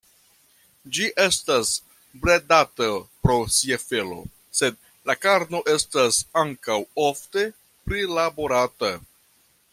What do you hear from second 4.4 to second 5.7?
sed la karno